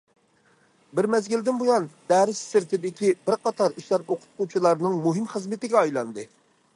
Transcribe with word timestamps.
بىر 0.99 1.07
مەزگىلدىن 1.15 1.59
بۇيان، 1.59 1.85
دەرس 2.13 2.41
سىرتىدىكى 2.53 3.11
بىر 3.29 3.37
قاتار 3.45 3.77
ئىشلار 3.81 4.07
ئوقۇتقۇچىلارنىڭ 4.07 4.97
مۇھىم 5.05 5.29
خىزمىتىگە 5.35 5.79
ئايلاندى. 5.83 6.27